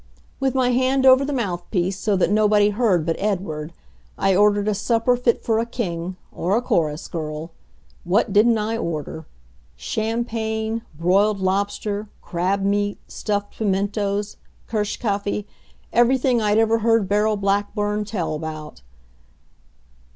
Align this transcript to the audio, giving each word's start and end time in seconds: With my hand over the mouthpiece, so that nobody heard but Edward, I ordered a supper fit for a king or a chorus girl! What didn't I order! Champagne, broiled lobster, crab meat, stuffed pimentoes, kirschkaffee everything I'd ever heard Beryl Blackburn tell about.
With 0.39 0.55
my 0.55 0.69
hand 0.71 1.05
over 1.05 1.23
the 1.23 1.31
mouthpiece, 1.31 1.99
so 1.99 2.15
that 2.15 2.31
nobody 2.31 2.71
heard 2.71 3.05
but 3.05 3.17
Edward, 3.19 3.71
I 4.17 4.35
ordered 4.35 4.67
a 4.67 4.73
supper 4.73 5.15
fit 5.15 5.43
for 5.43 5.59
a 5.59 5.65
king 5.67 6.15
or 6.31 6.57
a 6.57 6.61
chorus 6.63 7.07
girl! 7.07 7.51
What 8.03 8.33
didn't 8.33 8.57
I 8.57 8.77
order! 8.77 9.27
Champagne, 9.75 10.81
broiled 10.97 11.39
lobster, 11.39 12.09
crab 12.19 12.63
meat, 12.63 12.97
stuffed 13.07 13.55
pimentoes, 13.59 14.37
kirschkaffee 14.67 15.45
everything 15.93 16.41
I'd 16.41 16.57
ever 16.57 16.79
heard 16.79 17.07
Beryl 17.07 17.37
Blackburn 17.37 18.03
tell 18.03 18.33
about. 18.33 18.81